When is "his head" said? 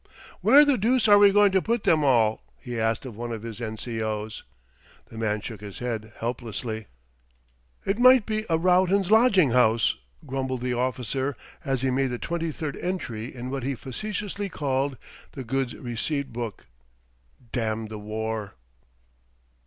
5.61-6.11